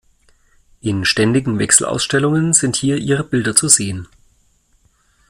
In 0.81 1.05
ständigen 1.05 1.59
Wechselausstellungen 1.59 2.53
sind 2.53 2.75
hier 2.75 2.97
ihre 2.97 3.23
Bilder 3.23 3.55
zu 3.55 3.67
sehen. 3.67 4.07